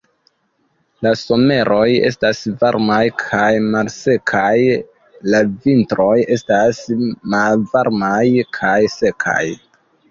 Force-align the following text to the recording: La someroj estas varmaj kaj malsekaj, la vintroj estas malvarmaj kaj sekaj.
La 1.07 1.11
someroj 1.19 1.83
estas 2.09 2.41
varmaj 2.63 3.03
kaj 3.25 3.51
malsekaj, 3.75 4.57
la 5.35 5.45
vintroj 5.69 6.11
estas 6.39 6.85
malvarmaj 7.37 8.21
kaj 8.61 8.77
sekaj. 9.01 9.43